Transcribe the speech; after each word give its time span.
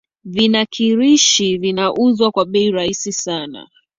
vinakirishi 0.23 1.57
vinauzwa 1.57 2.31
kwa 2.31 2.45
bei 2.45 2.71
rahisi 2.71 3.13
sana 3.13 3.67